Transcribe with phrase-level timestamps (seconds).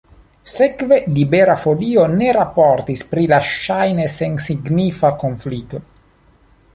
[0.51, 5.83] Sekve Libera Folio ne raportis pri la ŝajne sensignifa konflikto.